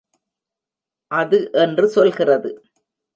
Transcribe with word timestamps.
அது 1.11 1.49
என்று 1.51 1.87
சொல்கிறது. 1.87 2.63